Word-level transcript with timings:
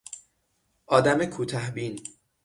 آدم 0.87 1.25
کوته 1.25 1.69
بین 1.75 1.95